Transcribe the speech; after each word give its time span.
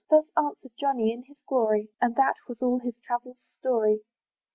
Thus 0.09 0.25
answered 0.35 0.71
Johnny 0.79 1.13
in 1.13 1.25
his 1.25 1.37
glory, 1.47 1.89
And 2.01 2.15
that 2.15 2.33
was 2.47 2.59
all 2.59 2.79
his 2.79 2.95
travel's 3.05 3.45
story. 3.59 4.01